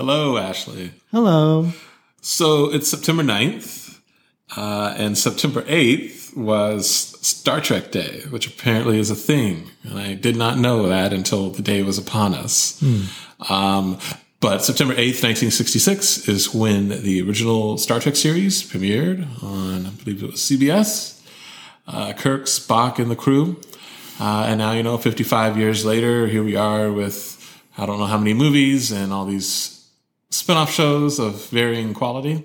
Hello, 0.00 0.38
Ashley. 0.38 0.92
Hello. 1.10 1.72
So 2.22 2.72
it's 2.72 2.88
September 2.88 3.22
9th, 3.22 4.00
uh, 4.56 4.94
and 4.96 5.18
September 5.18 5.60
8th 5.64 6.34
was 6.34 6.88
Star 7.20 7.60
Trek 7.60 7.90
Day, 7.90 8.22
which 8.30 8.46
apparently 8.46 8.98
is 8.98 9.10
a 9.10 9.14
thing. 9.14 9.68
And 9.82 9.98
I 9.98 10.14
did 10.14 10.36
not 10.36 10.56
know 10.56 10.88
that 10.88 11.12
until 11.12 11.50
the 11.50 11.60
day 11.60 11.82
was 11.82 11.98
upon 11.98 12.32
us. 12.32 12.82
Um, 13.50 13.98
but 14.40 14.64
September 14.64 14.94
8th, 14.94 15.22
1966 15.22 16.26
is 16.30 16.54
when 16.54 16.88
the 17.02 17.20
original 17.20 17.76
Star 17.76 18.00
Trek 18.00 18.16
series 18.16 18.62
premiered 18.62 19.26
on, 19.42 19.84
I 19.84 19.90
believe 19.90 20.22
it 20.22 20.30
was 20.30 20.40
CBS. 20.40 21.20
Uh, 21.86 22.14
Kirk, 22.14 22.46
Spock, 22.46 22.98
and 22.98 23.10
the 23.10 23.16
crew. 23.16 23.60
Uh, 24.18 24.46
and 24.48 24.56
now, 24.56 24.72
you 24.72 24.82
know, 24.82 24.96
55 24.96 25.58
years 25.58 25.84
later, 25.84 26.26
here 26.26 26.42
we 26.42 26.56
are 26.56 26.90
with 26.90 27.36
I 27.76 27.84
don't 27.84 27.98
know 27.98 28.06
how 28.06 28.18
many 28.18 28.32
movies 28.32 28.90
and 28.92 29.12
all 29.12 29.26
these 29.26 29.79
spin-off 30.30 30.70
shows 30.72 31.18
of 31.18 31.48
varying 31.50 31.94
quality. 31.94 32.44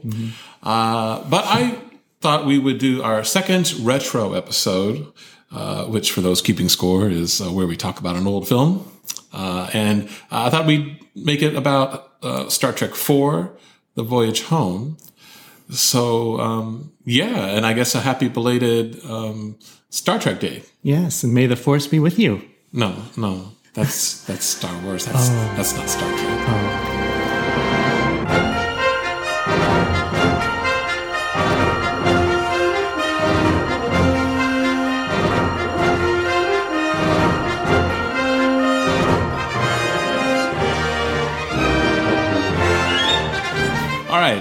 Uh, 0.64 1.24
but 1.30 1.46
I 1.46 1.78
thought 2.22 2.46
we 2.46 2.58
would 2.58 2.80
do 2.80 3.04
our 3.04 3.24
second 3.24 3.74
retro 3.80 4.34
episode, 4.34 5.12
uh, 5.52 5.86
which 5.86 6.12
for 6.12 6.22
those 6.22 6.42
keeping 6.42 6.70
score 6.70 7.10
is 7.10 7.40
uh, 7.42 7.52
where 7.52 7.68
we 7.68 7.76
talk 7.78 8.00
about 8.00 8.16
an 8.16 8.28
old 8.28 8.48
film. 8.48 8.92
Uh, 9.32 9.70
and 9.74 10.10
I 10.32 10.50
thought 10.50 10.66
we'd 10.66 10.98
make 11.16 11.42
it 11.42 11.56
about 11.56 12.14
uh, 12.24 12.50
Star 12.50 12.72
Trek 12.74 12.96
4, 12.96 13.56
The 13.96 14.04
Voyage 14.04 14.44
Home. 14.44 14.98
So, 15.70 16.40
um, 16.40 16.92
yeah, 17.06 17.48
and 17.48 17.66
I 17.66 17.74
guess 17.74 17.96
a 17.96 18.02
happy 18.02 18.28
belated 18.30 19.04
um, 19.06 19.58
Star 19.90 20.20
Trek 20.20 20.40
Day. 20.40 20.64
Yes, 20.84 21.24
and 21.24 21.34
may 21.34 21.48
the 21.48 21.56
force 21.56 21.88
be 21.88 22.00
with 22.00 22.20
you. 22.20 22.42
No, 22.72 22.96
no, 23.18 23.54
that's 23.74 24.24
that's 24.26 24.46
Star 24.46 24.80
Wars. 24.84 25.06
That's 25.06 25.30
that's 25.30 25.76
not 25.76 25.90
Star 25.90 26.10
Trek. 26.18 26.46
Oh. 26.48 26.95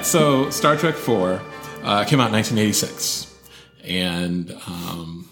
So 0.05 0.51
Star 0.51 0.77
Trek 0.77 0.95
Four 0.95 1.43
uh, 1.83 2.05
came 2.05 2.21
out 2.21 2.29
in 2.29 2.35
1986, 2.35 3.35
and 3.85 4.53
um, 4.67 5.29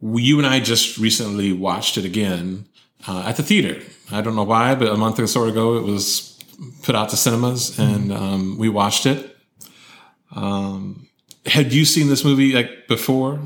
we, 0.00 0.22
you 0.22 0.38
and 0.38 0.46
I 0.46 0.60
just 0.60 0.98
recently 0.98 1.52
watched 1.52 1.96
it 1.98 2.04
again 2.04 2.66
uh, 3.06 3.24
at 3.26 3.36
the 3.36 3.42
theater. 3.42 3.80
I 4.10 4.20
don't 4.20 4.34
know 4.34 4.44
why, 4.44 4.74
but 4.74 4.88
a 4.88 4.96
month 4.96 5.18
or 5.18 5.26
so 5.26 5.44
ago 5.44 5.76
it 5.76 5.82
was 5.84 6.38
put 6.82 6.94
out 6.94 7.10
to 7.10 7.16
cinemas, 7.16 7.78
and 7.78 8.12
um, 8.12 8.58
we 8.58 8.68
watched 8.68 9.06
it. 9.06 9.36
Um, 10.34 11.08
had 11.46 11.72
you 11.72 11.84
seen 11.84 12.08
this 12.08 12.24
movie 12.24 12.52
like 12.52 12.88
before? 12.88 13.40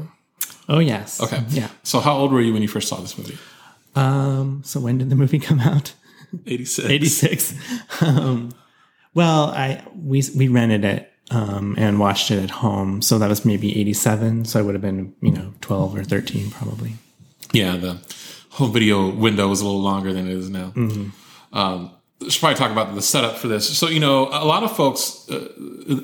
Oh 0.68 0.78
yes. 0.78 1.20
Okay. 1.20 1.42
Yeah. 1.48 1.68
So 1.82 2.00
how 2.00 2.16
old 2.16 2.32
were 2.32 2.40
you 2.40 2.52
when 2.52 2.62
you 2.62 2.68
first 2.68 2.88
saw 2.88 2.96
this 3.00 3.18
movie? 3.18 3.38
Um. 3.94 4.62
So 4.64 4.80
when 4.80 4.98
did 4.98 5.10
the 5.10 5.16
movie 5.16 5.38
come 5.38 5.60
out? 5.60 5.94
86. 6.46 6.88
Eighty 6.88 7.06
six. 7.06 7.54
um. 8.02 8.50
Well, 9.16 9.46
I 9.46 9.82
we 9.94 10.22
we 10.36 10.48
rented 10.48 10.84
it 10.84 11.10
um 11.30 11.74
and 11.78 11.98
watched 11.98 12.30
it 12.30 12.42
at 12.42 12.50
home, 12.50 13.02
so 13.02 13.18
that 13.18 13.28
was 13.28 13.44
maybe 13.44 13.68
eighty 13.80 13.94
seven. 13.94 14.44
So 14.44 14.60
I 14.60 14.62
would 14.62 14.74
have 14.74 14.82
been 14.82 15.14
you 15.20 15.32
know 15.32 15.54
twelve 15.60 15.96
or 15.96 16.04
thirteen 16.04 16.50
probably. 16.50 16.92
Yeah, 17.52 17.76
the 17.76 17.98
whole 18.50 18.68
video 18.68 19.10
window 19.10 19.48
was 19.48 19.60
a 19.60 19.64
little 19.64 19.82
longer 19.82 20.12
than 20.12 20.28
it 20.28 20.36
is 20.36 20.50
now. 20.50 20.72
Um, 21.52 21.90
should 22.28 22.40
probably 22.40 22.56
talk 22.56 22.72
about 22.72 22.94
the 22.94 23.02
setup 23.02 23.36
for 23.36 23.48
this. 23.48 23.78
So, 23.78 23.88
you 23.88 24.00
know, 24.00 24.28
a 24.28 24.44
lot 24.44 24.62
of 24.62 24.74
folks 24.74 25.28
uh, 25.30 25.48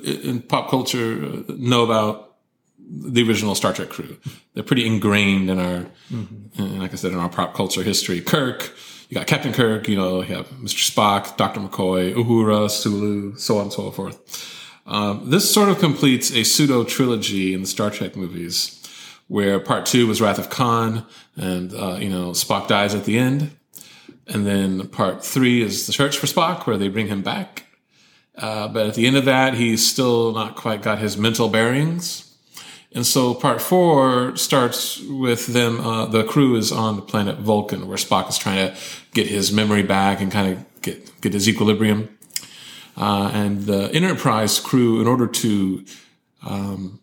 in, 0.05 0.43
pop 0.43 0.69
culture 0.69 1.25
uh, 1.25 1.55
know 1.57 1.83
about 1.83 2.37
the 2.79 3.27
original 3.27 3.55
Star 3.55 3.73
Trek 3.73 3.89
crew. 3.89 4.17
They're 4.55 4.63
pretty 4.63 4.87
ingrained 4.87 5.51
in 5.51 5.59
our, 5.59 5.87
in, 6.59 6.79
like 6.79 6.93
I 6.93 6.97
said, 6.97 7.13
in 7.13 7.19
our 7.19 7.31
pop 7.31 7.55
culture 7.55 7.83
history. 7.83 8.21
Kirk, 8.21 8.73
you 9.13 9.19
got 9.19 9.27
Captain 9.27 9.53
Kirk, 9.53 9.89
you 9.89 9.97
know, 9.97 10.23
you 10.23 10.35
have 10.35 10.49
Mr. 10.53 10.91
Spock, 10.91 11.37
Dr. 11.37 11.61
McCoy, 11.61 12.15
Uhura, 12.15 12.71
Sulu, 12.71 13.37
so 13.37 13.59
on 13.59 13.65
and 13.65 13.73
so 13.73 13.91
forth. 13.91 14.81
Um, 14.87 15.29
this 15.29 15.53
sort 15.53 15.69
of 15.69 15.79
completes 15.79 16.33
a 16.33 16.45
pseudo 16.45 16.83
trilogy 16.83 17.53
in 17.53 17.61
the 17.61 17.67
Star 17.67 17.91
Trek 17.91 18.17
movies 18.17 18.83
where 19.29 19.61
part 19.61 19.85
two 19.85 20.07
was 20.07 20.23
Wrath 20.23 20.39
of 20.39 20.49
Khan 20.49 21.05
and, 21.37 21.75
uh, 21.75 21.99
you 22.01 22.09
know, 22.09 22.31
Spock 22.31 22.69
dies 22.69 22.95
at 22.95 23.05
the 23.05 23.19
end. 23.19 23.55
And 24.29 24.47
then 24.47 24.89
part 24.89 25.23
three 25.23 25.61
is 25.61 25.87
the 25.87 25.93
search 25.93 26.17
for 26.17 26.27
Spock 26.27 26.67
where 26.67 26.79
they 26.79 26.89
bring 26.89 27.09
him 27.09 27.21
back. 27.21 27.67
Uh, 28.35 28.67
but 28.67 28.87
at 28.87 28.95
the 28.95 29.07
end 29.07 29.17
of 29.17 29.27
that, 29.27 29.53
he's 29.53 29.87
still 29.87 30.33
not 30.33 30.57
quite 30.57 30.81
got 30.81 31.01
his 31.01 31.19
mental 31.19 31.51
bearings. 31.51 32.32
And 32.95 33.07
so 33.07 33.35
part 33.35 33.63
four 33.63 34.37
starts 34.37 35.01
with 35.01 35.47
them, 35.47 35.81
uh, 35.81 36.07
the 36.07 36.25
crew 36.25 36.57
is 36.57 36.71
on 36.71 36.97
the 36.97 37.03
planet 37.03 37.39
Vulcan 37.39 37.89
where 37.89 37.97
Spock 37.97 38.29
is 38.29 38.37
trying 38.37 38.69
to 38.69 38.79
get 39.15 39.27
his 39.27 39.51
memory 39.51 39.83
back 39.83 40.21
and 40.21 40.31
kind 40.31 40.53
of 40.53 40.83
get, 40.83 41.21
get 41.23 41.33
his 41.33 41.49
equilibrium. 41.49 42.19
Uh, 42.97 43.31
and 43.33 43.63
the 43.63 43.91
Enterprise 43.95 44.61
crew, 44.61 45.01
in 45.01 45.07
order 45.07 45.27
to 45.27 45.85
um, 46.43 47.01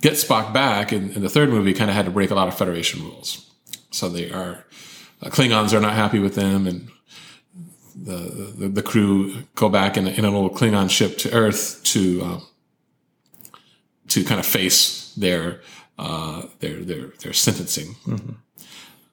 get 0.00 0.14
Spock 0.14 0.52
back 0.52 0.92
in, 0.92 1.12
in 1.12 1.22
the 1.22 1.28
third 1.28 1.50
movie, 1.50 1.72
kind 1.72 1.90
of 1.90 1.94
had 1.94 2.06
to 2.06 2.10
break 2.10 2.30
a 2.30 2.34
lot 2.34 2.48
of 2.48 2.58
Federation 2.58 3.02
rules. 3.02 3.48
So 3.90 4.08
they 4.08 4.30
are 4.30 4.64
uh, 5.22 5.30
Klingons 5.30 5.72
are 5.72 5.80
not 5.80 5.94
happy 5.94 6.18
with 6.18 6.34
them, 6.34 6.66
and 6.66 6.88
the 7.94 8.52
the, 8.56 8.68
the 8.68 8.82
crew 8.82 9.44
go 9.54 9.68
back 9.68 9.96
in, 9.96 10.06
in 10.06 10.24
a 10.24 10.30
little 10.30 10.50
Klingon 10.50 10.90
ship 10.90 11.18
to 11.18 11.32
Earth 11.32 11.82
to 11.84 12.22
um, 12.22 12.47
to 14.08 14.24
kind 14.24 14.40
of 14.40 14.46
face 14.46 15.12
their 15.14 15.60
uh, 15.98 16.42
their 16.60 16.82
their 16.84 17.08
their 17.20 17.32
sentencing. 17.32 17.96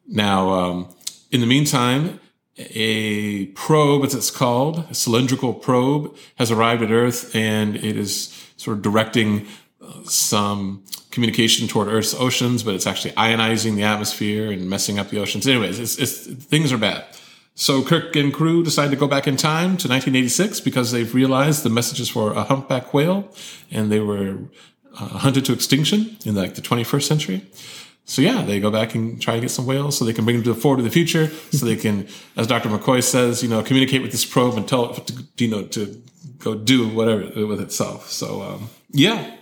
Now, 0.08 0.50
um, 0.50 0.96
in 1.32 1.42
the 1.42 1.48
meantime, 1.48 2.20
a 2.58 3.48
probe, 3.48 4.06
as 4.06 4.14
it's 4.14 4.32
called, 4.32 4.86
a 4.90 4.94
cylindrical 4.94 5.54
probe, 5.54 6.16
has 6.36 6.52
arrived 6.52 6.84
at 6.84 6.92
Earth, 6.92 7.36
and 7.36 7.76
it 7.76 7.98
is 7.98 8.32
sort 8.58 8.78
of 8.78 8.84
directing 8.84 9.48
uh, 9.82 10.04
some 10.04 10.84
communication 11.12 11.68
toward 11.68 11.88
Earth's 11.88 12.14
oceans, 12.14 12.64
but 12.64 12.76
it's 12.76 12.88
actually 12.88 13.12
ionizing 13.12 13.76
the 13.76 13.84
atmosphere 13.84 14.52
and 14.52 14.70
messing 14.70 15.00
up 15.00 15.10
the 15.10 15.20
oceans. 15.20 15.48
Anyways, 15.48 15.80
it's, 15.80 15.98
it's 15.98 16.28
things 16.46 16.72
are 16.72 16.78
bad. 16.78 17.06
So 17.56 17.84
Kirk 17.84 18.16
and 18.18 18.34
crew 18.34 18.64
decide 18.64 18.92
to 18.92 18.98
go 18.98 19.08
back 19.08 19.28
in 19.28 19.38
time 19.38 19.78
to 19.78 19.88
1986 19.88 20.60
because 20.60 20.92
they've 20.92 21.16
realized 21.16 21.64
the 21.64 21.70
messages 21.70 22.10
for 22.10 22.34
a 22.34 22.44
humpback 22.44 22.94
whale, 22.94 23.34
and 23.72 23.90
they 23.90 24.02
were 24.02 24.40
uh, 24.98 25.20
hunted 25.20 25.46
to 25.46 25.54
extinction 25.54 26.18
in 26.26 26.36
like 26.36 26.56
the 26.56 26.62
21st 26.62 27.04
century. 27.04 27.42
So 28.06 28.22
yeah, 28.22 28.44
they 28.44 28.60
go 28.60 28.70
back 28.70 28.94
and 28.94 29.20
try 29.20 29.36
to 29.36 29.42
get 29.42 29.50
some 29.50 29.66
whales 29.66 29.98
so 29.98 30.06
they 30.06 30.14
can 30.14 30.26
bring 30.26 30.38
them 30.38 30.44
to 30.44 30.54
the 30.54 30.60
forward 30.60 30.80
of 30.80 30.86
the 30.86 30.92
future, 30.92 31.28
so 31.52 31.66
they 31.66 31.76
can, 31.76 32.08
as 32.38 32.46
Dr. 32.46 32.70
McCoy 32.70 33.02
says, 33.04 33.42
you 33.42 33.50
know, 33.50 33.64
communicate 33.64 34.04
with 34.04 34.12
this 34.12 34.24
probe 34.26 34.56
and 34.58 34.68
tell 34.68 34.94
it 34.94 35.08
to, 35.08 35.44
you 35.44 35.50
know, 35.50 35.64
to 35.64 36.02
go 36.38 36.54
do 36.54 36.88
whatever 36.88 37.48
with 37.48 37.60
itself. 37.60 38.10
So 38.12 38.42
um, 38.44 38.70
yeah, 38.92 39.36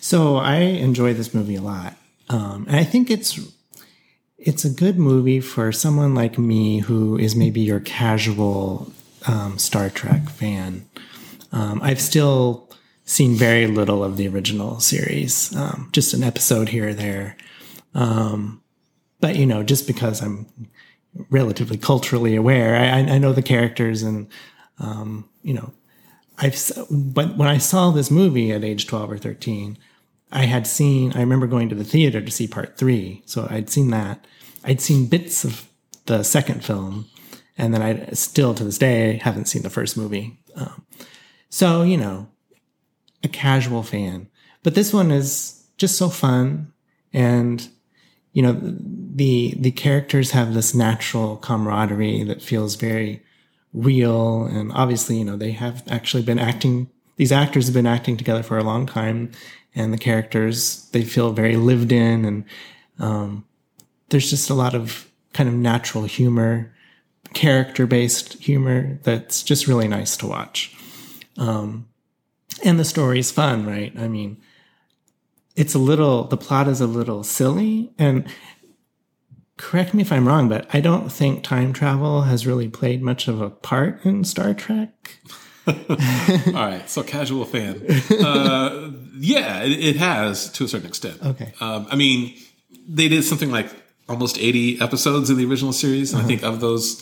So 0.00 0.36
I 0.36 0.56
enjoy 0.56 1.12
this 1.14 1.34
movie 1.34 1.56
a 1.56 1.60
lot, 1.62 1.96
um, 2.30 2.64
and 2.66 2.76
I 2.76 2.84
think 2.84 3.10
it's 3.10 3.38
it's 4.38 4.64
a 4.64 4.70
good 4.70 4.98
movie 4.98 5.40
for 5.40 5.70
someone 5.70 6.14
like 6.14 6.38
me 6.38 6.80
who 6.80 7.16
is 7.18 7.36
maybe 7.36 7.60
your 7.60 7.80
casual 7.80 8.90
um, 9.26 9.58
Star 9.58 9.90
Trek 9.90 10.28
fan. 10.30 10.86
Um, 11.52 11.80
I've 11.82 12.00
still 12.00 12.71
seen 13.12 13.34
very 13.34 13.66
little 13.66 14.02
of 14.02 14.16
the 14.16 14.26
original 14.26 14.80
series, 14.80 15.54
um, 15.54 15.90
just 15.92 16.14
an 16.14 16.22
episode 16.22 16.70
here 16.70 16.88
or 16.88 16.94
there. 16.94 17.36
Um, 17.94 18.62
but 19.20 19.36
you 19.36 19.46
know, 19.46 19.62
just 19.62 19.86
because 19.86 20.22
I'm 20.22 20.46
relatively 21.28 21.76
culturally 21.76 22.34
aware, 22.34 22.74
I, 22.74 23.00
I 23.00 23.18
know 23.18 23.32
the 23.32 23.42
characters, 23.42 24.02
and 24.02 24.28
um, 24.78 25.28
you 25.42 25.54
know, 25.54 25.72
I've. 26.38 26.58
But 26.90 27.36
when 27.36 27.48
I 27.48 27.58
saw 27.58 27.90
this 27.90 28.10
movie 28.10 28.50
at 28.50 28.64
age 28.64 28.86
twelve 28.86 29.12
or 29.12 29.18
thirteen, 29.18 29.78
I 30.32 30.46
had 30.46 30.66
seen. 30.66 31.12
I 31.12 31.20
remember 31.20 31.46
going 31.46 31.68
to 31.68 31.74
the 31.74 31.84
theater 31.84 32.20
to 32.20 32.30
see 32.30 32.48
part 32.48 32.78
three, 32.78 33.22
so 33.26 33.46
I'd 33.50 33.70
seen 33.70 33.90
that. 33.90 34.26
I'd 34.64 34.80
seen 34.80 35.06
bits 35.06 35.44
of 35.44 35.68
the 36.06 36.22
second 36.22 36.64
film, 36.64 37.08
and 37.58 37.74
then 37.74 37.82
I 37.82 38.10
still 38.12 38.54
to 38.54 38.64
this 38.64 38.78
day 38.78 39.18
haven't 39.22 39.48
seen 39.48 39.62
the 39.62 39.70
first 39.70 39.96
movie. 39.96 40.38
Um, 40.56 40.86
so 41.50 41.82
you 41.82 41.98
know, 41.98 42.28
a 43.22 43.28
casual 43.28 43.82
fan, 43.82 44.28
but 44.62 44.74
this 44.74 44.92
one 44.92 45.10
is 45.10 45.64
just 45.76 45.96
so 45.96 46.08
fun, 46.08 46.72
and 47.12 47.68
you 48.32 48.42
know, 48.42 48.58
the 48.60 49.54
the 49.58 49.70
characters 49.70 50.30
have 50.30 50.54
this 50.54 50.74
natural 50.74 51.36
camaraderie 51.36 52.22
that 52.24 52.42
feels 52.42 52.76
very 52.76 53.22
real, 53.72 54.44
and 54.44 54.72
obviously, 54.72 55.18
you 55.18 55.24
know, 55.24 55.36
they 55.36 55.52
have 55.52 55.82
actually 55.88 56.22
been 56.22 56.38
acting. 56.38 56.88
These 57.16 57.32
actors 57.32 57.66
have 57.66 57.74
been 57.74 57.86
acting 57.86 58.16
together 58.16 58.42
for 58.42 58.58
a 58.58 58.64
long 58.64 58.86
time, 58.86 59.32
and 59.74 59.92
the 59.92 59.98
characters 59.98 60.88
they 60.92 61.04
feel 61.04 61.32
very 61.32 61.56
lived 61.56 61.92
in, 61.92 62.24
and 62.24 62.44
um, 62.98 63.44
there's 64.08 64.30
just 64.30 64.50
a 64.50 64.54
lot 64.54 64.74
of 64.74 65.10
kind 65.32 65.48
of 65.48 65.54
natural 65.54 66.04
humor 66.04 66.72
character 67.34 67.86
based 67.86 68.34
humor 68.34 68.98
that's 69.02 69.42
just 69.42 69.66
really 69.66 69.88
nice 69.88 70.16
to 70.18 70.26
watch. 70.26 70.76
Um, 71.38 71.88
and 72.64 72.78
the 72.78 72.84
story's 72.84 73.30
fun, 73.30 73.66
right? 73.66 73.92
I 73.98 74.08
mean, 74.08 74.40
it's 75.56 75.74
a 75.74 75.78
little, 75.78 76.24
the 76.24 76.36
plot 76.36 76.68
is 76.68 76.80
a 76.80 76.86
little 76.86 77.22
silly. 77.22 77.92
And 77.98 78.26
correct 79.56 79.94
me 79.94 80.02
if 80.02 80.12
I'm 80.12 80.26
wrong, 80.26 80.48
but 80.48 80.66
I 80.74 80.80
don't 80.80 81.10
think 81.10 81.44
time 81.44 81.72
travel 81.72 82.22
has 82.22 82.46
really 82.46 82.68
played 82.68 83.02
much 83.02 83.28
of 83.28 83.40
a 83.40 83.50
part 83.50 84.04
in 84.04 84.24
Star 84.24 84.54
Trek. 84.54 85.18
All 85.66 85.74
right, 86.54 86.82
so 86.90 87.04
casual 87.04 87.44
fan. 87.44 87.86
Uh, 88.10 88.90
yeah, 89.16 89.62
it, 89.62 89.72
it, 89.72 89.96
has 89.96 90.50
to 90.52 90.64
a 90.64 90.68
certain 90.68 90.88
extent. 90.88 91.22
Okay. 91.24 91.52
Um, 91.60 91.86
I 91.88 91.94
mean, 91.94 92.36
they 92.88 93.06
did 93.06 93.22
something 93.22 93.52
like 93.52 93.68
almost 94.08 94.38
80 94.38 94.80
episodes 94.80 95.30
in 95.30 95.36
the 95.36 95.44
original 95.46 95.72
series. 95.72 96.12
And 96.12 96.20
uh-huh. 96.20 96.26
I 96.26 96.28
think 96.28 96.42
of 96.42 96.60
those, 96.60 97.00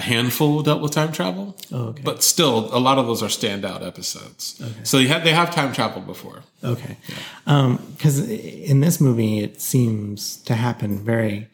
a 0.00 0.02
handful 0.02 0.62
dealt 0.62 0.80
with 0.80 0.92
time 0.92 1.12
travel. 1.12 1.56
Oh, 1.70 1.88
okay. 1.88 2.02
But 2.02 2.22
still, 2.22 2.74
a 2.74 2.80
lot 2.80 2.98
of 2.98 3.06
those 3.06 3.22
are 3.22 3.26
standout 3.26 3.86
episodes. 3.86 4.60
Okay. 4.60 4.80
So 4.82 4.96
they 4.96 5.06
have, 5.06 5.24
they 5.24 5.32
have 5.32 5.54
time 5.54 5.72
travel 5.72 6.00
before. 6.00 6.42
Okay. 6.64 6.96
Because 7.44 8.28
yeah. 8.28 8.36
um, 8.36 8.70
in 8.70 8.80
this 8.80 9.00
movie, 9.00 9.40
it 9.40 9.60
seems 9.60 10.38
to 10.38 10.54
happen 10.54 10.98
very 11.04 11.48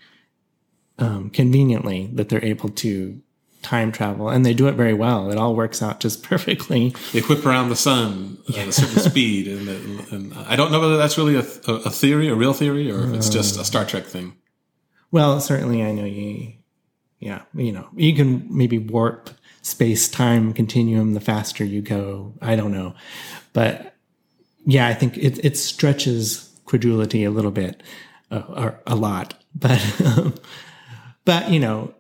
um, 0.99 1.31
conveniently 1.31 2.09
that 2.15 2.29
they're 2.29 2.45
able 2.45 2.69
to 2.71 3.21
time 3.63 3.91
travel, 3.91 4.29
and 4.29 4.47
they 4.47 4.55
do 4.55 4.69
it 4.69 4.75
very 4.75 4.95
well. 4.95 5.31
It 5.33 5.39
all 5.39 5.57
works 5.57 5.83
out 5.83 5.99
just 5.99 6.23
perfectly. 6.31 6.95
They 7.13 7.21
whip 7.21 7.45
around 7.45 7.69
the 7.69 7.77
sun 7.77 8.39
at 8.51 8.69
a 8.69 8.73
certain 8.73 9.03
speed, 9.11 9.49
and, 9.49 9.69
and, 10.13 10.35
I 10.35 10.55
don't 10.55 10.71
know 10.71 10.81
whether 10.81 10.97
that's 10.97 11.19
really 11.19 11.35
a, 11.35 11.41
a, 11.41 11.91
theory, 11.91 12.29
a 12.29 12.35
real 12.35 12.53
theory, 12.53 12.91
or 12.91 13.01
if 13.09 13.15
it's 13.15 13.29
just 13.29 13.59
a 13.59 13.65
Star 13.65 13.85
Trek 13.85 14.05
thing. 14.07 14.37
Well, 15.11 15.41
certainly, 15.41 15.83
I 15.83 15.91
know 15.91 16.05
you. 16.05 16.53
Yeah, 17.19 17.43
you 17.55 17.73
know, 17.73 17.89
you 17.97 18.15
can 18.15 18.47
maybe 18.51 18.79
warp 18.79 19.31
space 19.63 20.09
time 20.09 20.53
continuum 20.53 21.15
the 21.15 21.21
faster 21.21 21.65
you 21.65 21.83
go. 21.83 22.35
I 22.43 22.57
don't 22.57 22.73
know, 22.73 22.95
but 23.53 23.95
yeah, 24.65 24.87
I 24.87 24.95
think 24.95 25.17
it 25.17 25.45
it 25.45 25.57
stretches 25.57 26.51
credulity 26.67 27.25
a 27.25 27.31
little 27.31 27.51
bit, 27.51 27.83
uh, 28.31 28.43
or 28.49 28.81
a 28.87 28.95
lot, 28.95 29.35
but. 29.55 29.83
Um, 30.01 30.35
but 31.27 31.51
you 31.51 31.61
know 31.61 31.93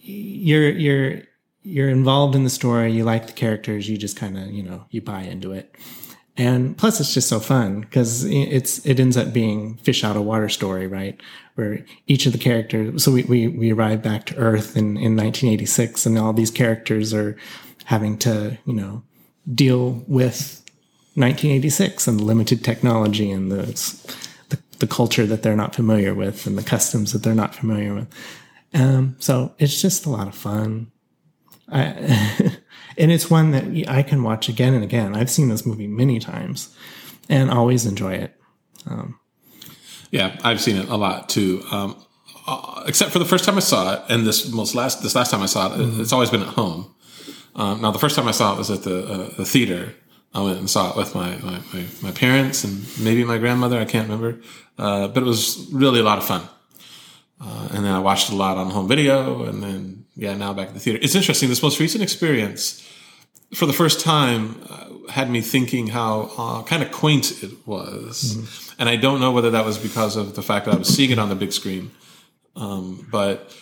you're 0.00 0.68
you're 0.68 1.22
you're 1.62 1.88
involved 1.88 2.34
in 2.34 2.44
the 2.44 2.50
story 2.50 2.92
you 2.92 3.04
like 3.04 3.26
the 3.26 3.32
characters 3.32 3.88
you 3.88 3.96
just 3.96 4.18
kind 4.18 4.36
of 4.36 4.50
you 4.50 4.62
know 4.62 4.84
you 4.90 5.00
buy 5.00 5.22
into 5.22 5.52
it 5.52 5.74
and 6.36 6.76
plus 6.76 7.00
it's 7.00 7.12
just 7.12 7.28
so 7.28 7.38
fun 7.40 7.80
because 7.80 8.24
it's 8.24 8.84
it 8.86 8.98
ends 8.98 9.16
up 9.16 9.32
being 9.32 9.76
fish 9.78 10.02
out 10.02 10.16
of 10.16 10.24
water 10.24 10.48
story 10.48 10.86
right 10.86 11.20
where 11.54 11.84
each 12.06 12.26
of 12.26 12.32
the 12.32 12.38
characters 12.38 13.04
so 13.04 13.12
we 13.12 13.22
we, 13.24 13.48
we 13.48 13.72
arrive 13.72 14.02
back 14.02 14.24
to 14.24 14.36
earth 14.36 14.76
in 14.76 14.96
in 14.96 15.16
1986 15.16 16.06
and 16.06 16.18
all 16.18 16.32
these 16.32 16.50
characters 16.50 17.12
are 17.12 17.36
having 17.84 18.16
to 18.16 18.58
you 18.64 18.72
know 18.72 19.02
deal 19.52 20.02
with 20.06 20.62
1986 21.14 22.08
and 22.08 22.20
limited 22.20 22.64
technology 22.64 23.30
and 23.30 23.50
the, 23.50 23.66
the 24.48 24.58
the 24.78 24.86
culture 24.86 25.26
that 25.26 25.42
they're 25.42 25.56
not 25.56 25.74
familiar 25.74 26.14
with 26.14 26.46
and 26.46 26.56
the 26.56 26.62
customs 26.62 27.12
that 27.12 27.22
they're 27.22 27.34
not 27.34 27.54
familiar 27.54 27.94
with 27.94 28.08
um, 28.74 29.16
so 29.18 29.54
it's 29.58 29.80
just 29.80 30.06
a 30.06 30.10
lot 30.10 30.28
of 30.28 30.34
fun. 30.34 30.91
I, 31.70 31.84
and 32.98 33.12
it's 33.12 33.30
one 33.30 33.50
that 33.52 33.88
I 33.88 34.02
can 34.02 34.22
watch 34.22 34.48
again 34.48 34.74
and 34.74 34.84
again. 34.84 35.14
I've 35.14 35.30
seen 35.30 35.48
this 35.48 35.66
movie 35.66 35.86
many 35.86 36.18
times 36.18 36.74
and 37.28 37.50
always 37.50 37.86
enjoy 37.86 38.14
it. 38.14 38.36
Um, 38.86 39.18
yeah, 40.10 40.38
I've 40.44 40.60
seen 40.60 40.76
it 40.76 40.88
a 40.88 40.96
lot 40.96 41.28
too. 41.28 41.62
Um, 41.70 42.04
uh, 42.46 42.84
except 42.86 43.12
for 43.12 43.18
the 43.18 43.24
first 43.24 43.44
time 43.44 43.56
I 43.56 43.60
saw 43.60 43.94
it, 43.94 44.02
and 44.08 44.26
this 44.26 44.50
most 44.52 44.74
last 44.74 45.02
this 45.02 45.14
last 45.14 45.30
time 45.30 45.42
I 45.42 45.46
saw 45.46 45.72
it, 45.72 45.78
mm-hmm. 45.78 46.00
it's 46.00 46.12
always 46.12 46.30
been 46.30 46.42
at 46.42 46.48
home. 46.48 46.94
Um, 47.54 47.82
now, 47.82 47.90
the 47.90 47.98
first 47.98 48.16
time 48.16 48.26
I 48.26 48.32
saw 48.32 48.54
it 48.54 48.58
was 48.58 48.70
at 48.70 48.82
the 48.82 49.04
uh, 49.04 49.36
the 49.36 49.44
theater. 49.44 49.94
I 50.34 50.40
went 50.40 50.58
and 50.58 50.70
saw 50.70 50.90
it 50.90 50.96
with 50.96 51.14
my, 51.14 51.36
my, 51.42 51.60
my, 51.74 51.84
my 52.00 52.10
parents 52.10 52.64
and 52.64 52.86
maybe 52.98 53.22
my 53.22 53.36
grandmother. 53.36 53.78
I 53.78 53.84
can't 53.84 54.08
remember, 54.08 54.40
uh, 54.78 55.08
but 55.08 55.22
it 55.22 55.26
was 55.26 55.68
really 55.70 56.00
a 56.00 56.02
lot 56.02 56.16
of 56.16 56.24
fun. 56.24 56.48
Uh, 57.38 57.68
and 57.72 57.84
then 57.84 57.92
I 57.92 57.98
watched 57.98 58.30
a 58.30 58.34
lot 58.34 58.56
on 58.56 58.70
home 58.70 58.88
video, 58.88 59.44
and 59.44 59.62
then 59.62 60.01
yeah, 60.16 60.34
now 60.36 60.52
back 60.52 60.68
at 60.68 60.74
the 60.74 60.80
theater. 60.80 60.98
It's 61.02 61.14
interesting. 61.14 61.48
This 61.48 61.62
most 61.62 61.80
recent 61.80 62.02
experience, 62.02 62.86
for 63.54 63.66
the 63.66 63.72
first 63.72 64.00
time, 64.00 64.62
uh, 64.68 65.10
had 65.10 65.30
me 65.30 65.40
thinking 65.40 65.88
how 65.88 66.30
uh, 66.36 66.62
kind 66.62 66.82
of 66.82 66.92
quaint 66.92 67.42
it 67.42 67.66
was, 67.66 68.36
mm-hmm. 68.36 68.80
and 68.80 68.88
I 68.88 68.96
don't 68.96 69.20
know 69.20 69.32
whether 69.32 69.50
that 69.50 69.64
was 69.64 69.78
because 69.78 70.16
of 70.16 70.34
the 70.34 70.42
fact 70.42 70.66
that 70.66 70.74
I 70.74 70.78
was 70.78 70.88
seeing 70.88 71.10
it 71.10 71.18
on 71.18 71.28
the 71.28 71.34
big 71.34 71.52
screen, 71.52 71.90
um, 72.56 73.06
but 73.10 73.52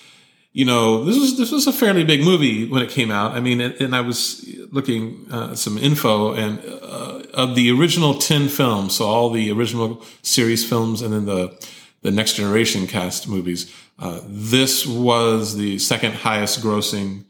you 0.52 0.64
know, 0.64 1.04
this 1.04 1.16
was 1.16 1.38
this 1.38 1.52
was 1.52 1.66
a 1.66 1.72
fairly 1.72 2.02
big 2.02 2.22
movie 2.24 2.66
when 2.66 2.82
it 2.82 2.90
came 2.90 3.10
out. 3.10 3.32
I 3.32 3.40
mean, 3.40 3.60
and, 3.60 3.74
and 3.74 3.94
I 3.94 4.00
was 4.00 4.44
looking 4.72 5.26
uh, 5.30 5.54
some 5.54 5.78
info 5.78 6.34
and 6.34 6.58
uh, 6.58 7.22
of 7.34 7.54
the 7.54 7.70
original 7.70 8.14
ten 8.14 8.48
films, 8.48 8.96
so 8.96 9.04
all 9.04 9.30
the 9.30 9.52
original 9.52 10.02
series 10.22 10.68
films, 10.68 11.02
and 11.02 11.12
then 11.12 11.26
the 11.26 11.56
the 12.02 12.10
next 12.10 12.34
generation 12.34 12.86
cast 12.88 13.28
movies. 13.28 13.72
Uh, 14.00 14.20
this 14.24 14.86
was 14.86 15.56
the 15.56 15.78
second 15.78 16.14
highest 16.14 16.62
grossing 16.62 17.24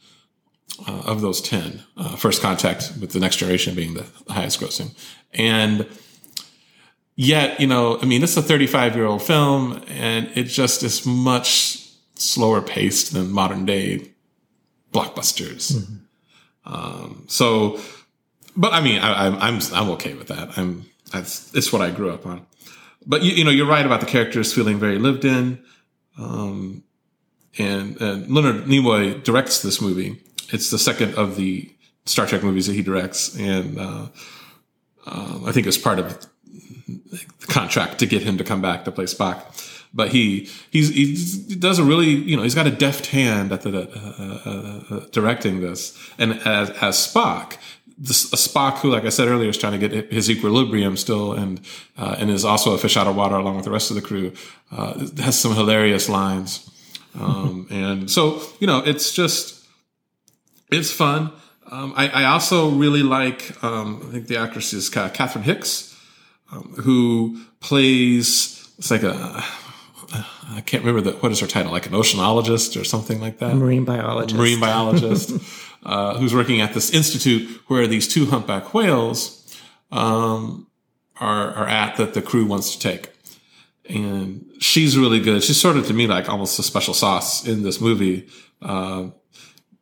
uh, 0.86 1.02
of 1.04 1.20
those 1.20 1.40
10. 1.40 1.82
Uh, 1.96 2.16
First 2.16 2.40
Contact 2.40 2.92
with 3.00 3.12
the 3.12 3.18
next 3.18 3.36
generation 3.36 3.74
being 3.74 3.94
the 3.94 4.06
highest 4.28 4.60
grossing. 4.60 4.94
And 5.34 5.86
yet, 7.16 7.60
you 7.60 7.66
know, 7.66 7.98
I 8.00 8.06
mean, 8.06 8.22
it's 8.22 8.36
a 8.36 8.42
35 8.42 8.94
year 8.94 9.06
old 9.06 9.22
film 9.22 9.82
and 9.88 10.30
it 10.36 10.44
just 10.44 10.82
is 10.84 11.04
much 11.04 11.88
slower 12.14 12.62
paced 12.62 13.12
than 13.12 13.30
modern 13.30 13.66
day 13.66 14.12
blockbusters. 14.92 15.72
Mm-hmm. 15.72 16.72
Um, 16.72 17.24
so, 17.26 17.80
but 18.56 18.72
I 18.72 18.80
mean, 18.80 19.00
I, 19.00 19.26
am 19.26 19.34
I'm, 19.34 19.42
I'm, 19.42 19.60
I'm 19.74 19.90
okay 19.90 20.14
with 20.14 20.28
that. 20.28 20.56
I'm, 20.56 20.84
that's, 21.12 21.52
it's 21.52 21.72
what 21.72 21.82
I 21.82 21.90
grew 21.90 22.10
up 22.10 22.26
on 22.26 22.46
but 23.06 23.22
you, 23.22 23.32
you, 23.32 23.44
know, 23.44 23.50
you're 23.50 23.66
right 23.66 23.84
about 23.84 24.00
the 24.00 24.06
characters 24.06 24.52
feeling 24.52 24.78
very 24.78 24.98
lived 24.98 25.24
in. 25.24 25.62
Um, 26.20 26.84
and, 27.58 28.00
and 28.00 28.30
Leonard 28.30 28.64
Nimoy 28.66 29.22
directs 29.24 29.62
this 29.62 29.80
movie. 29.80 30.22
It's 30.52 30.70
the 30.70 30.78
second 30.78 31.14
of 31.14 31.36
the 31.36 31.70
Star 32.04 32.26
Trek 32.26 32.42
movies 32.42 32.66
that 32.66 32.74
he 32.74 32.82
directs, 32.82 33.36
and 33.36 33.78
uh, 33.78 34.06
uh, 35.06 35.40
I 35.46 35.52
think 35.52 35.66
it's 35.66 35.78
part 35.78 35.98
of 35.98 36.26
the 36.86 37.24
contract 37.46 37.98
to 38.00 38.06
get 38.06 38.22
him 38.22 38.36
to 38.38 38.44
come 38.44 38.60
back 38.60 38.84
to 38.84 38.92
play 38.92 39.04
Spock. 39.04 39.42
But 39.92 40.10
he 40.10 40.48
he 40.70 41.16
does 41.56 41.78
a 41.78 41.84
really 41.84 42.06
you 42.08 42.36
know 42.36 42.42
he's 42.42 42.54
got 42.54 42.66
a 42.66 42.70
deft 42.70 43.06
hand 43.06 43.52
at 43.52 43.62
the 43.62 43.88
uh, 43.90 44.48
uh, 44.48 44.94
uh 44.94 45.06
directing 45.10 45.60
this, 45.60 45.98
and 46.18 46.34
as 46.46 46.70
as 46.70 46.96
Spock, 46.96 47.56
this, 48.00 48.32
a 48.32 48.36
Spock 48.36 48.78
who, 48.78 48.90
like 48.90 49.04
I 49.04 49.10
said 49.10 49.28
earlier, 49.28 49.50
is 49.50 49.58
trying 49.58 49.78
to 49.78 49.88
get 49.88 50.10
his 50.10 50.30
equilibrium 50.30 50.96
still, 50.96 51.34
and 51.34 51.60
uh, 51.98 52.16
and 52.18 52.30
is 52.30 52.46
also 52.46 52.72
a 52.72 52.78
fish 52.78 52.96
out 52.96 53.06
of 53.06 53.14
water 53.14 53.36
along 53.36 53.56
with 53.56 53.66
the 53.66 53.70
rest 53.70 53.90
of 53.90 53.96
the 53.96 54.02
crew. 54.02 54.32
Uh, 54.72 55.06
has 55.18 55.38
some 55.38 55.54
hilarious 55.54 56.08
lines, 56.08 56.68
um, 57.18 57.66
and 57.70 58.10
so 58.10 58.42
you 58.58 58.66
know, 58.66 58.78
it's 58.78 59.12
just 59.12 59.66
it's 60.72 60.90
fun. 60.90 61.30
Um, 61.70 61.92
I, 61.94 62.08
I, 62.08 62.24
also 62.24 62.70
really 62.70 63.02
like. 63.02 63.62
Um, 63.62 64.02
I 64.08 64.12
think 64.12 64.26
the 64.26 64.38
actress 64.38 64.72
is 64.72 64.88
Catherine 64.88 65.44
Hicks, 65.44 65.96
um, 66.50 66.74
who 66.80 67.40
plays. 67.60 68.72
It's 68.78 68.90
like 68.90 69.02
a. 69.02 69.44
I 70.52 70.62
can't 70.62 70.82
remember 70.84 71.12
the, 71.12 71.16
what 71.18 71.30
is 71.30 71.38
her 71.38 71.46
title, 71.46 71.70
like 71.70 71.86
an 71.86 71.92
oceanologist 71.92 72.80
or 72.80 72.82
something 72.82 73.20
like 73.20 73.38
that. 73.38 73.54
Marine 73.54 73.84
biologist. 73.84 74.36
Marine 74.36 74.58
biologist. 74.58 75.30
uh, 75.82 76.18
who's 76.18 76.34
working 76.34 76.60
at 76.60 76.74
this 76.74 76.90
institute 76.90 77.60
where 77.68 77.86
these 77.86 78.06
two 78.06 78.26
humpback 78.26 78.74
whales 78.74 79.36
um, 79.90 80.66
are, 81.20 81.52
are 81.52 81.68
at 81.68 81.96
that 81.96 82.14
the 82.14 82.22
crew 82.22 82.46
wants 82.46 82.76
to 82.76 82.78
take. 82.78 83.10
And 83.88 84.44
she's 84.60 84.96
really 84.96 85.20
good. 85.20 85.42
She's 85.42 85.60
sort 85.60 85.76
of 85.76 85.86
to 85.86 85.94
me 85.94 86.06
like 86.06 86.28
almost 86.28 86.58
a 86.58 86.62
special 86.62 86.94
sauce 86.94 87.46
in 87.46 87.62
this 87.62 87.80
movie 87.80 88.28
uh, 88.62 89.08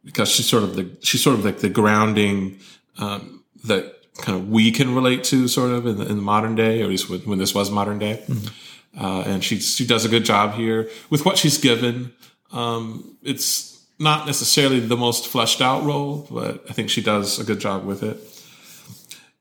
because 0.05 0.31
she's 0.31 0.49
sort 0.49 0.62
of 0.62 0.76
the 0.76 0.97
she's 1.02 1.23
sort 1.23 1.38
of 1.38 1.45
like 1.45 1.59
the 1.59 1.69
grounding 1.69 2.59
um, 2.99 3.45
that 3.64 3.95
kind 4.19 4.38
of 4.38 4.49
we 4.49 4.71
can 4.71 4.95
relate 4.95 5.25
to 5.25 5.47
sort 5.49 5.73
of 5.73 5.87
in 5.87 5.99
the, 5.99 6.07
in 6.07 6.17
the 6.17 6.23
modern 6.23 6.55
day, 6.55 6.81
or 6.81 6.85
at 6.85 6.90
least 6.90 7.11
when, 7.11 7.21
when 7.21 7.38
this 7.38 7.55
was 7.55 7.71
modern 7.71 7.99
day. 7.99 8.23
Mm-hmm. 8.26 9.05
Uh, 9.05 9.23
and 9.23 9.45
she 9.45 9.61
she 9.61 9.87
does 9.87 10.05
a 10.05 10.09
good 10.09 10.25
job 10.25 10.55
here 10.55 10.88
with 11.11 11.25
what 11.25 11.37
she's 11.37 11.59
given. 11.59 12.12
Um, 12.50 13.19
it's 13.23 13.77
not 13.99 14.26
necessarily 14.26 14.81
the 14.81 14.97
most 14.97 15.26
fleshed 15.26 15.61
out 15.61 15.85
role, 15.85 16.26
but 16.31 16.64
I 16.69 16.73
think 16.73 16.90
she 16.90 17.02
does 17.02 17.38
a 17.38 17.45
good 17.45 17.59
job 17.59 17.85
with 17.85 18.02
it. 18.02 18.17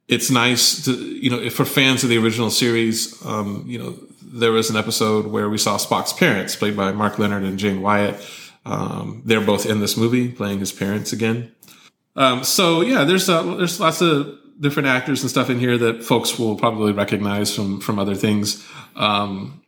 It's 0.07 0.31
nice 0.31 0.85
to, 0.85 0.93
you 0.93 1.29
know, 1.29 1.49
for 1.49 1.65
fans 1.65 2.03
of 2.03 2.09
the 2.09 2.17
original 2.17 2.49
series, 2.49 3.23
um, 3.25 3.65
you 3.67 3.77
know, 3.77 3.97
there 4.21 4.51
was 4.51 4.69
an 4.69 4.75
episode 4.75 5.27
where 5.27 5.49
we 5.49 5.57
saw 5.57 5.77
Spock's 5.77 6.13
parents, 6.13 6.55
played 6.55 6.75
by 6.75 6.91
Mark 6.91 7.19
Lenard 7.19 7.43
and 7.43 7.59
Jane 7.59 7.81
Wyatt. 7.81 8.15
Um, 8.65 9.21
they're 9.25 9.41
both 9.41 9.65
in 9.65 9.79
this 9.79 9.95
movie, 9.95 10.29
playing 10.29 10.59
his 10.59 10.71
parents 10.71 11.13
again. 11.13 11.51
Um, 12.15 12.43
so 12.43 12.81
yeah, 12.81 13.03
there's 13.03 13.29
uh, 13.29 13.43
there's 13.55 13.79
lots 13.79 14.01
of 14.01 14.37
different 14.59 14.87
actors 14.87 15.21
and 15.21 15.29
stuff 15.29 15.49
in 15.49 15.59
here 15.59 15.77
that 15.77 16.03
folks 16.03 16.37
will 16.39 16.55
probably 16.55 16.91
recognize 16.91 17.55
from 17.55 17.79
from 17.79 17.99
other 17.99 18.15
things. 18.15 18.65
Um, 18.95 19.61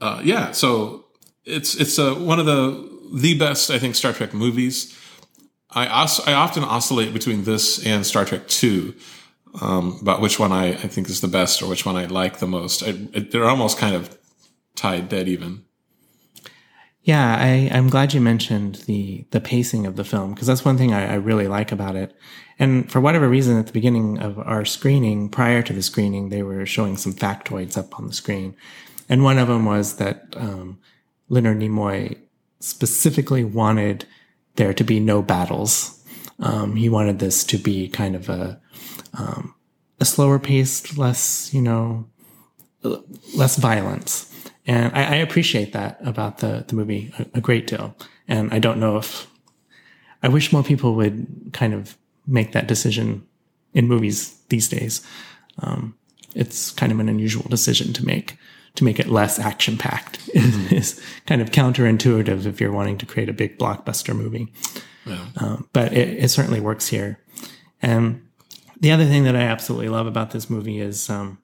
uh, 0.00 0.20
yeah, 0.24 0.52
so 0.52 1.04
it's 1.44 1.74
it's 1.74 1.98
uh, 1.98 2.14
one 2.14 2.40
of 2.40 2.46
the 2.46 2.90
the 3.12 3.38
best, 3.38 3.70
I 3.70 3.78
think, 3.78 3.94
Star 3.94 4.12
Trek 4.12 4.32
movies. 4.34 4.98
I, 5.70 5.86
os- 5.86 6.26
I 6.26 6.32
often 6.32 6.64
oscillate 6.64 7.12
between 7.12 7.44
this 7.44 7.84
and 7.84 8.04
Star 8.04 8.24
Trek 8.24 8.46
2 8.48 8.94
um, 9.60 9.98
about 10.00 10.20
which 10.20 10.38
one 10.38 10.52
I, 10.52 10.68
I 10.68 10.74
think 10.74 11.08
is 11.08 11.20
the 11.20 11.28
best 11.28 11.62
or 11.62 11.68
which 11.68 11.84
one 11.84 11.96
I 11.96 12.06
like 12.06 12.38
the 12.38 12.46
most. 12.46 12.82
I, 12.82 12.94
it, 13.12 13.30
they're 13.30 13.48
almost 13.48 13.78
kind 13.78 13.94
of 13.94 14.18
tied 14.74 15.08
dead 15.08 15.28
even. 15.28 15.64
Yeah, 17.04 17.36
I, 17.36 17.68
I'm 17.72 17.88
glad 17.88 18.14
you 18.14 18.20
mentioned 18.20 18.76
the 18.86 19.26
the 19.32 19.40
pacing 19.40 19.86
of 19.86 19.96
the 19.96 20.04
film 20.04 20.34
because 20.34 20.46
that's 20.46 20.64
one 20.64 20.78
thing 20.78 20.92
I, 20.92 21.12
I 21.12 21.14
really 21.14 21.48
like 21.48 21.72
about 21.72 21.96
it. 21.96 22.14
And 22.60 22.90
for 22.90 23.00
whatever 23.00 23.28
reason, 23.28 23.58
at 23.58 23.66
the 23.66 23.72
beginning 23.72 24.18
of 24.18 24.38
our 24.38 24.64
screening, 24.64 25.28
prior 25.28 25.62
to 25.62 25.72
the 25.72 25.82
screening, 25.82 26.28
they 26.28 26.44
were 26.44 26.64
showing 26.64 26.96
some 26.96 27.12
factoids 27.12 27.76
up 27.76 27.98
on 27.98 28.06
the 28.06 28.12
screen, 28.12 28.54
and 29.08 29.24
one 29.24 29.38
of 29.38 29.48
them 29.48 29.64
was 29.64 29.96
that 29.96 30.26
um, 30.36 30.78
Leonard 31.28 31.58
Nimoy 31.58 32.18
specifically 32.62 33.44
wanted 33.44 34.06
there 34.56 34.74
to 34.74 34.84
be 34.84 35.00
no 35.00 35.22
battles. 35.22 36.02
Um, 36.38 36.76
he 36.76 36.88
wanted 36.88 37.18
this 37.18 37.44
to 37.44 37.58
be 37.58 37.88
kind 37.88 38.14
of 38.14 38.28
a 38.28 38.60
um, 39.18 39.54
a 40.00 40.04
slower 40.04 40.38
paced, 40.38 40.96
less 40.96 41.52
you 41.52 41.62
know, 41.62 42.08
less 43.34 43.56
violence. 43.56 44.28
And 44.66 44.94
I, 44.94 45.02
I 45.02 45.14
appreciate 45.16 45.72
that 45.72 45.98
about 46.04 46.38
the, 46.38 46.64
the 46.66 46.74
movie 46.74 47.12
a, 47.18 47.38
a, 47.38 47.40
great 47.40 47.66
deal. 47.66 47.96
And 48.28 48.52
I 48.54 48.60
don't 48.60 48.78
know 48.78 48.96
if 48.96 49.26
I 50.22 50.28
wish 50.28 50.52
more 50.52 50.62
people 50.62 50.94
would 50.94 51.50
kind 51.52 51.74
of 51.74 51.96
make 52.26 52.52
that 52.52 52.68
decision 52.68 53.26
in 53.74 53.88
movies 53.88 54.38
these 54.48 54.68
days. 54.68 55.04
Um, 55.58 55.96
it's 56.34 56.70
kind 56.70 56.92
of 56.92 57.00
an 57.00 57.08
unusual 57.08 57.44
decision 57.48 57.92
to 57.94 58.06
make 58.06 58.38
to 58.74 58.84
make 58.84 58.98
it 58.98 59.08
less 59.08 59.38
action 59.38 59.76
packed 59.76 60.26
mm-hmm. 60.28 60.74
is 60.74 61.00
kind 61.26 61.40
of 61.40 61.50
counterintuitive 61.50 62.46
if 62.46 62.60
you're 62.60 62.72
wanting 62.72 62.98
to 62.98 63.06
create 63.06 63.28
a 63.28 63.34
big 63.34 63.58
blockbuster 63.58 64.16
movie. 64.16 64.52
Yeah. 65.04 65.26
Um, 65.36 65.68
but 65.72 65.92
it, 65.92 66.24
it, 66.24 66.28
certainly 66.28 66.60
works 66.60 66.88
here. 66.88 67.18
And 67.82 68.26
the 68.80 68.92
other 68.92 69.04
thing 69.04 69.24
that 69.24 69.34
I 69.34 69.42
absolutely 69.42 69.88
love 69.88 70.06
about 70.06 70.30
this 70.30 70.48
movie 70.48 70.80
is 70.80 71.10
um, 71.10 71.38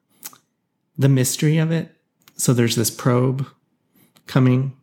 the 0.97 1.09
mystery 1.09 1.57
of 1.57 1.71
it 1.71 1.93
so 2.39 2.53
there's 2.53 2.77
this 2.77 2.89
probe 2.89 3.45
coming 4.25 4.73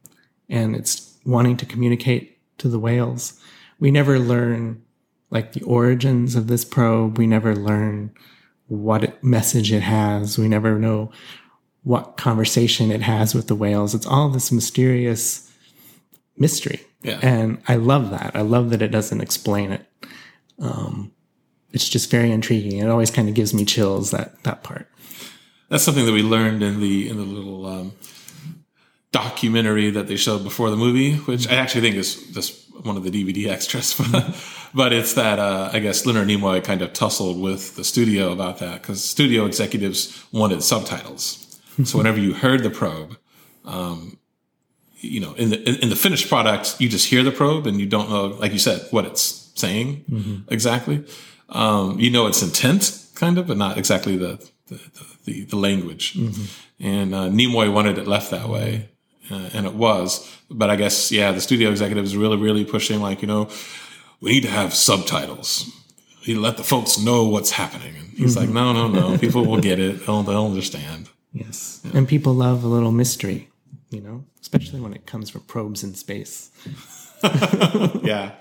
and 0.50 0.76
it's 0.76 1.18
wanting 1.24 1.56
to 1.56 1.64
communicate 1.64 2.38
to 2.58 2.68
the 2.68 2.78
whales. 2.78 3.40
We 3.80 3.90
never 3.90 4.18
learn 4.18 4.82
like 5.30 5.52
the 5.52 5.62
origins 5.62 6.36
of 6.36 6.48
this 6.48 6.66
probe. 6.66 7.16
We 7.16 7.26
never 7.26 7.56
learn 7.56 8.12
what 8.66 9.24
message 9.24 9.72
it 9.72 9.80
has. 9.80 10.38
We 10.38 10.48
never 10.48 10.78
know 10.78 11.10
what 11.86 12.16
conversation 12.16 12.90
it 12.90 13.02
has 13.02 13.34
with 13.34 13.46
the 13.46 13.54
whales. 13.54 13.94
It's 13.94 14.06
all 14.06 14.28
this 14.28 14.50
mysterious 14.50 15.50
mystery. 16.36 16.80
Yeah. 17.02 17.20
And 17.22 17.62
I 17.68 17.76
love 17.76 18.10
that. 18.10 18.32
I 18.34 18.40
love 18.40 18.70
that 18.70 18.82
it 18.82 18.88
doesn't 18.88 19.20
explain 19.20 19.72
it. 19.72 19.86
Um, 20.58 21.12
it's 21.72 21.88
just 21.88 22.10
very 22.10 22.30
intriguing. 22.30 22.78
It 22.78 22.88
always 22.88 23.10
kind 23.10 23.28
of 23.28 23.34
gives 23.34 23.54
me 23.54 23.64
chills 23.64 24.10
that 24.10 24.42
that 24.42 24.62
part 24.62 24.88
that's 25.68 25.84
something 25.84 26.06
that 26.06 26.12
we 26.12 26.22
learned 26.22 26.62
in 26.62 26.80
the 26.80 27.08
in 27.08 27.16
the 27.16 27.24
little 27.24 27.66
um, 27.66 27.92
documentary 29.12 29.90
that 29.90 30.06
they 30.06 30.16
showed 30.16 30.44
before 30.44 30.70
the 30.70 30.76
movie, 30.76 31.14
which 31.16 31.48
I 31.48 31.54
actually 31.54 31.80
think 31.82 31.96
is 31.96 32.16
just 32.32 32.62
one 32.84 32.96
of 32.96 33.02
the 33.02 33.10
DVD 33.10 33.48
extras. 33.48 33.94
but 34.74 34.92
it's 34.92 35.14
that 35.14 35.38
uh, 35.38 35.70
I 35.72 35.80
guess 35.80 36.06
Leonard 36.06 36.28
Nimoy 36.28 36.62
kind 36.62 36.82
of 36.82 36.92
tussled 36.92 37.38
with 37.38 37.76
the 37.76 37.84
studio 37.84 38.32
about 38.32 38.58
that 38.58 38.82
because 38.82 39.02
studio 39.02 39.46
executives 39.46 40.24
wanted 40.32 40.62
subtitles. 40.62 41.45
So 41.84 41.98
whenever 41.98 42.18
you 42.18 42.34
heard 42.34 42.62
the 42.62 42.70
probe, 42.70 43.16
um, 43.64 44.18
you 44.98 45.20
know, 45.20 45.34
in 45.34 45.50
the 45.50 45.82
in 45.82 45.88
the 45.88 45.96
finished 45.96 46.28
product, 46.28 46.80
you 46.80 46.88
just 46.88 47.08
hear 47.08 47.22
the 47.22 47.30
probe 47.30 47.66
and 47.66 47.80
you 47.80 47.86
don't 47.86 48.08
know, 48.08 48.26
like 48.26 48.52
you 48.52 48.58
said, 48.58 48.86
what 48.90 49.04
it's 49.04 49.50
saying 49.54 50.04
mm-hmm. 50.10 50.52
exactly. 50.52 51.04
Um, 51.48 52.00
you 52.00 52.10
know 52.10 52.26
its 52.26 52.42
intent, 52.42 53.06
kind 53.14 53.38
of, 53.38 53.46
but 53.46 53.56
not 53.56 53.78
exactly 53.78 54.16
the 54.16 54.44
the, 54.68 54.80
the, 55.24 55.44
the 55.44 55.56
language. 55.56 56.14
Mm-hmm. 56.14 56.44
And 56.84 57.14
uh, 57.14 57.28
Nimoy 57.28 57.72
wanted 57.72 57.98
it 57.98 58.06
left 58.06 58.30
that 58.30 58.48
way, 58.48 58.88
uh, 59.30 59.50
and 59.52 59.66
it 59.66 59.74
was. 59.74 60.28
But 60.50 60.70
I 60.70 60.76
guess 60.76 61.12
yeah, 61.12 61.32
the 61.32 61.40
studio 61.40 61.70
executives 61.70 62.16
really 62.16 62.36
really 62.36 62.64
pushing 62.64 63.00
like 63.00 63.22
you 63.22 63.28
know 63.28 63.48
we 64.20 64.32
need 64.32 64.42
to 64.42 64.50
have 64.50 64.74
subtitles. 64.74 65.70
He 66.20 66.34
let 66.34 66.56
the 66.56 66.64
folks 66.64 66.98
know 66.98 67.28
what's 67.28 67.52
happening, 67.52 67.94
and 67.96 68.08
he's 68.10 68.36
mm-hmm. 68.36 68.52
like, 68.52 68.54
no 68.54 68.72
no 68.72 68.88
no, 68.88 69.18
people 69.24 69.44
will 69.44 69.60
get 69.60 69.78
it. 69.78 70.06
They'll 70.06 70.22
they'll 70.22 70.46
understand. 70.46 71.10
Yes, 71.36 71.80
yeah. 71.84 71.98
and 71.98 72.08
people 72.08 72.34
love 72.34 72.64
a 72.64 72.68
little 72.68 72.92
mystery, 72.92 73.48
you 73.90 74.00
know, 74.00 74.24
especially 74.40 74.80
when 74.80 74.94
it 74.94 75.06
comes 75.06 75.30
from 75.30 75.42
probes 75.42 75.84
in 75.84 75.94
space. 75.94 76.50
yeah. 78.02 78.32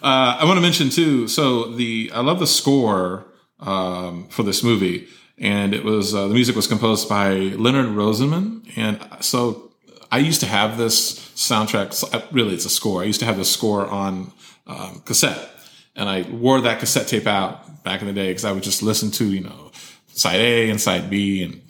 Uh, 0.00 0.38
I 0.40 0.44
want 0.44 0.56
to 0.56 0.60
mention 0.60 0.90
too. 0.90 1.28
So 1.28 1.72
the 1.72 2.10
I 2.14 2.20
love 2.20 2.38
the 2.38 2.46
score 2.46 3.26
um, 3.60 4.28
for 4.28 4.42
this 4.42 4.62
movie 4.62 5.08
and 5.40 5.74
it 5.74 5.84
was 5.84 6.14
uh, 6.14 6.28
the 6.28 6.34
music 6.34 6.56
was 6.56 6.66
composed 6.66 7.08
by 7.08 7.32
Leonard 7.34 7.86
Rosenman, 7.86 8.70
and 8.76 8.98
so 9.20 9.70
I 10.10 10.18
used 10.18 10.40
to 10.40 10.46
have 10.46 10.78
this 10.78 11.18
soundtrack. 11.36 12.12
Uh, 12.12 12.22
really, 12.32 12.54
it's 12.54 12.64
a 12.64 12.70
score. 12.70 13.02
I 13.02 13.04
used 13.04 13.20
to 13.20 13.26
have 13.26 13.36
this 13.36 13.50
score 13.50 13.86
on 13.86 14.32
um, 14.66 15.02
cassette, 15.04 15.50
and 15.94 16.08
I 16.08 16.22
wore 16.22 16.60
that 16.62 16.80
cassette 16.80 17.08
tape 17.08 17.26
out 17.26 17.84
back 17.84 18.00
in 18.00 18.06
the 18.06 18.12
day 18.12 18.28
because 18.28 18.44
I 18.44 18.52
would 18.52 18.62
just 18.62 18.82
listen 18.82 19.10
to 19.12 19.32
you 19.32 19.42
know 19.42 19.70
side 20.08 20.40
A 20.40 20.70
and 20.70 20.80
side 20.80 21.08
B 21.08 21.42
and 21.42 21.62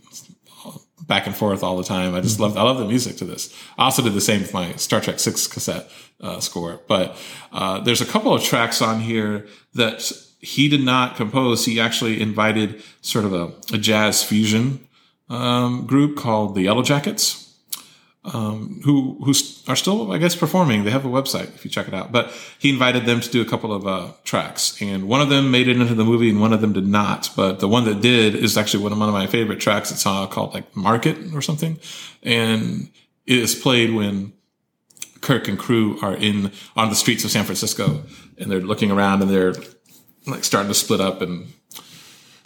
back 1.07 1.26
and 1.26 1.37
forth 1.37 1.62
all 1.62 1.76
the 1.76 1.85
time. 1.85 2.14
I 2.14 2.21
just 2.21 2.35
mm-hmm. 2.35 2.45
loved 2.45 2.57
I 2.57 2.62
love 2.62 2.78
the 2.78 2.87
music 2.87 3.17
to 3.19 3.25
this. 3.25 3.55
I 3.76 3.85
also 3.85 4.02
did 4.02 4.14
the 4.14 4.21
same 4.21 4.40
with 4.40 4.52
my 4.52 4.73
Star 4.73 5.00
Trek 5.00 5.19
Six 5.19 5.47
cassette 5.47 5.90
uh, 6.21 6.40
score, 6.40 6.81
but 6.88 7.17
uh, 7.52 7.81
there's 7.81 8.00
a 8.00 8.07
couple 8.07 8.35
of 8.35 8.43
tracks 8.43 8.83
on 8.83 9.00
here 9.00 9.47
that 9.75 10.11
he 10.40 10.69
did 10.69 10.85
not 10.85 11.17
compose. 11.17 11.64
He 11.64 11.81
actually 11.81 12.21
invited 12.21 12.83
sort 13.00 13.25
of 13.25 13.33
a, 13.33 13.52
a 13.73 13.78
jazz 13.78 14.23
fusion 14.23 14.87
um, 15.28 15.87
group 15.87 16.17
called 16.17 16.55
the 16.55 16.67
Yellowjackets, 16.67 17.48
um, 18.25 18.80
who 18.84 19.16
who 19.25 19.30
are 19.68 19.76
still, 19.76 20.12
I 20.12 20.18
guess, 20.18 20.34
performing. 20.34 20.84
They 20.84 20.90
have 20.90 21.04
a 21.04 21.08
website 21.08 21.54
if 21.54 21.64
you 21.64 21.70
check 21.70 21.88
it 21.88 21.94
out. 21.94 22.12
But 22.12 22.32
he 22.58 22.70
invited 22.70 23.06
them 23.06 23.20
to 23.20 23.30
do 23.30 23.40
a 23.40 23.44
couple 23.44 23.72
of 23.72 23.87
uh, 23.87 24.12
tracks, 24.25 24.80
and 24.82 25.08
one 25.08 25.20
of 25.20 25.28
them 25.28 25.50
made 25.50 25.68
it 25.68 25.80
into 25.80 25.94
the 25.94 26.04
movie, 26.04 26.30
and 26.30 26.40
one 26.40 26.52
of 26.52 26.60
them 26.60 26.72
did 26.72 26.87
not. 26.87 27.30
But 27.37 27.60
the 27.60 27.68
one 27.68 27.84
that 27.84 28.00
did 28.00 28.34
is 28.34 28.56
actually 28.56 28.82
one 28.82 28.92
of, 28.92 28.98
one 28.98 29.08
of 29.08 29.14
my 29.14 29.26
favorite 29.26 29.60
tracks. 29.60 29.90
It's 29.90 30.06
uh, 30.06 30.26
called 30.26 30.54
like 30.54 30.76
Market 30.76 31.16
or 31.34 31.40
something, 31.40 31.78
and 32.22 32.90
it 33.26 33.38
is 33.38 33.54
played 33.54 33.94
when 33.94 34.32
Kirk 35.20 35.48
and 35.48 35.58
crew 35.58 35.98
are 36.02 36.14
in 36.14 36.52
on 36.76 36.90
the 36.90 36.96
streets 36.96 37.25
of 37.25 37.30
San 37.30 37.44
Francisco, 37.44 38.02
and 38.37 38.50
they're 38.50 38.60
looking 38.60 38.90
around 38.90 39.22
and 39.22 39.30
they're 39.30 39.54
like 40.26 40.44
starting 40.44 40.68
to 40.68 40.75
split 40.75 41.00
up 41.00 41.22
and 41.22 41.52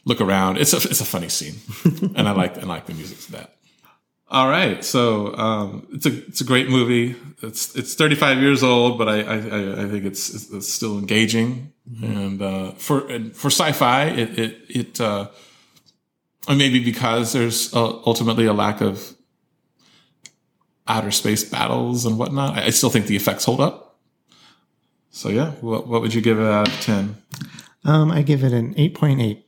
look 0.04 0.20
around. 0.20 0.58
It's 0.58 0.72
a 0.72 0.76
it's 0.76 1.00
a 1.00 1.04
funny 1.04 1.28
scene, 1.28 1.56
and 2.14 2.28
I 2.28 2.32
like 2.32 2.58
I 2.58 2.62
like 2.62 2.86
the 2.86 2.94
music 2.94 3.18
to 3.20 3.32
that. 3.32 3.56
All 4.32 4.48
right, 4.48 4.82
so 4.82 5.36
um, 5.36 5.86
it's 5.92 6.06
a 6.06 6.26
it's 6.26 6.40
a 6.40 6.44
great 6.44 6.70
movie. 6.70 7.14
It's 7.42 7.76
it's 7.76 7.94
35 7.94 8.38
years 8.38 8.62
old, 8.62 8.96
but 8.96 9.06
I 9.06 9.20
I, 9.20 9.36
I 9.82 9.88
think 9.90 10.06
it's 10.06 10.50
it's 10.50 10.72
still 10.72 10.98
engaging, 10.98 11.70
mm-hmm. 11.86 12.04
and 12.04 12.42
uh, 12.42 12.72
for 12.72 13.06
and 13.08 13.36
for 13.36 13.48
sci-fi, 13.48 14.06
it 14.06 14.38
it 14.38 14.56
it 14.70 15.00
uh, 15.02 15.28
maybe 16.48 16.82
because 16.82 17.34
there's 17.34 17.74
uh, 17.74 18.00
ultimately 18.06 18.46
a 18.46 18.54
lack 18.54 18.80
of 18.80 19.14
outer 20.88 21.10
space 21.10 21.44
battles 21.44 22.06
and 22.06 22.18
whatnot. 22.18 22.56
I, 22.56 22.64
I 22.64 22.70
still 22.70 22.88
think 22.88 23.08
the 23.08 23.16
effects 23.16 23.44
hold 23.44 23.60
up. 23.60 23.98
So 25.10 25.28
yeah, 25.28 25.50
what 25.60 25.86
what 25.86 26.00
would 26.00 26.14
you 26.14 26.22
give 26.22 26.40
it 26.40 26.46
out 26.46 26.68
of 26.68 26.80
10? 26.80 27.16
Um, 27.84 28.10
I 28.10 28.22
give 28.22 28.44
it 28.44 28.54
an 28.54 28.74
8.8. 28.76 29.42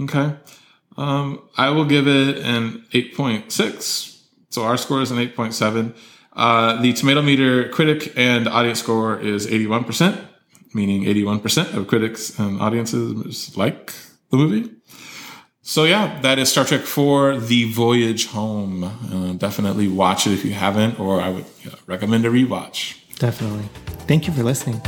Okay. 0.00 0.36
Um, 0.96 1.42
I 1.56 1.70
will 1.70 1.84
give 1.84 2.06
it 2.06 2.38
an 2.38 2.84
8.6. 2.92 4.20
So 4.50 4.64
our 4.64 4.76
score 4.76 5.00
is 5.00 5.10
an 5.10 5.18
8.7. 5.18 5.94
Uh, 6.34 6.80
the 6.80 6.92
tomato 6.92 7.22
meter 7.22 7.68
critic 7.68 8.12
and 8.16 8.48
audience 8.48 8.80
score 8.80 9.18
is 9.18 9.46
81%, 9.46 10.18
meaning 10.74 11.04
81% 11.04 11.74
of 11.74 11.86
critics 11.86 12.38
and 12.38 12.60
audiences 12.60 13.56
like 13.56 13.92
the 14.30 14.36
movie. 14.36 14.70
So 15.62 15.84
yeah, 15.84 16.20
that 16.22 16.38
is 16.38 16.50
Star 16.50 16.64
Trek 16.64 16.80
4 16.80 17.38
The 17.38 17.70
Voyage 17.72 18.26
Home. 18.28 18.82
Uh, 18.84 19.32
definitely 19.34 19.88
watch 19.88 20.26
it 20.26 20.32
if 20.32 20.44
you 20.44 20.52
haven't, 20.52 20.98
or 20.98 21.20
I 21.20 21.28
would 21.30 21.46
recommend 21.86 22.24
a 22.26 22.30
rewatch. 22.30 22.98
Definitely. 23.16 23.68
Thank 24.08 24.26
you 24.26 24.32
for 24.32 24.42
listening. 24.42 24.80